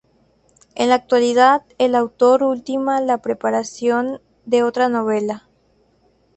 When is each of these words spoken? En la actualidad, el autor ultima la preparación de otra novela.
En 0.73 0.89
la 0.89 0.95
actualidad, 0.95 1.61
el 1.77 1.93
autor 1.93 2.41
ultima 2.41 2.99
la 3.01 3.19
preparación 3.19 4.19
de 4.47 4.63
otra 4.63 4.89
novela. 4.89 5.47